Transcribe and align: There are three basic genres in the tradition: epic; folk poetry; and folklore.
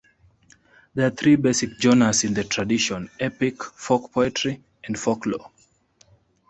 There 0.95 1.05
are 1.05 1.11
three 1.11 1.35
basic 1.35 1.79
genres 1.79 2.23
in 2.23 2.33
the 2.33 2.43
tradition: 2.43 3.11
epic; 3.19 3.63
folk 3.63 4.11
poetry; 4.11 4.63
and 4.83 4.97
folklore. 4.97 5.51